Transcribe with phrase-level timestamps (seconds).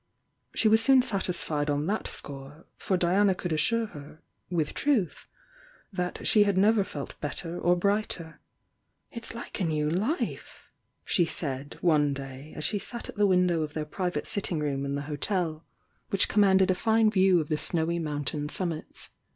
[0.55, 5.27] She was soon satisfied on that score, for Diana could assure her, with truth,
[5.93, 8.39] that she had never felt better or brighter.
[9.11, 10.71] "It's like a new life,"
[11.05, 14.85] she said, one day, as die sat at the window of their private sitting room
[14.85, 15.65] in the THE YOUNG DIANA 245
[16.09, 19.11] hotel, which commanded a fine view of the snowy motmtain summits.